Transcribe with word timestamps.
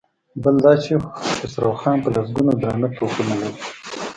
بل 0.43 0.55
دا 0.65 0.73
چې 0.83 0.93
خسرو 1.37 1.71
خان 1.81 1.97
په 2.03 2.09
لسګونو 2.15 2.51
درانه 2.61 2.87
توپونه 2.95 3.33
لري. 3.41 3.59